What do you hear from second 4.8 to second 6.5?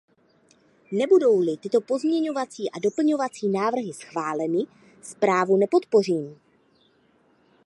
zprávu nepodpořím.